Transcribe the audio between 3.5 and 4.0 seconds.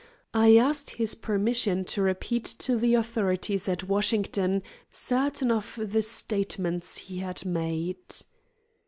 at